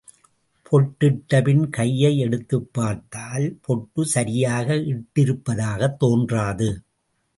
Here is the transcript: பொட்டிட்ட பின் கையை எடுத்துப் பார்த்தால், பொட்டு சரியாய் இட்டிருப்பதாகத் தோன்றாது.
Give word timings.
பொட்டிட்ட 0.69 1.43
பின் 1.43 1.69
கையை 1.69 2.17
எடுத்துப் 2.17 2.69
பார்த்தால், 2.73 3.57
பொட்டு 3.61 4.05
சரியாய் 4.05 4.65
இட்டிருப்பதாகத் 4.65 5.97
தோன்றாது. 5.97 6.81